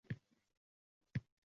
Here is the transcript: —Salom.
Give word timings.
—Salom. 0.09 0.19